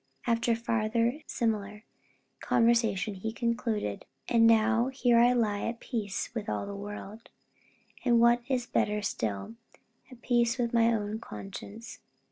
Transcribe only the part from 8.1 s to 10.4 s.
what is better still, at